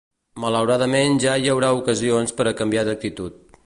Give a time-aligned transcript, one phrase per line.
[0.43, 3.43] Malauradament ja hi haurà ocasions per a canviar d’actitud.